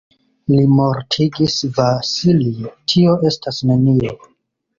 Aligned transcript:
Li 0.51 0.61
mortigis 0.77 1.57
Vasili, 1.81 2.71
tio 2.95 3.15
estas 3.33 3.61
nenio. 3.71 4.19